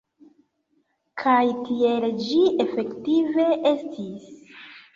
Kaj 1.23 1.43
tiel 1.67 2.09
ĝi 2.29 2.41
efektive 2.65 3.49
estis. 3.75 4.29